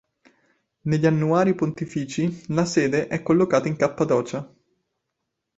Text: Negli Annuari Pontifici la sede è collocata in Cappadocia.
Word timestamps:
Negli 0.85 1.05
Annuari 1.05 1.53
Pontifici 1.53 2.45
la 2.47 2.65
sede 2.65 3.05
è 3.05 3.21
collocata 3.21 3.67
in 3.67 3.75
Cappadocia. 3.75 4.51